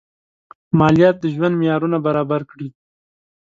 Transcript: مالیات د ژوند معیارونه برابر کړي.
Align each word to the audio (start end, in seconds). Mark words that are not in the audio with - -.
مالیات 0.79 1.15
د 1.19 1.25
ژوند 1.35 1.55
معیارونه 1.59 1.97
برابر 2.05 2.41
کړي. 2.51 2.67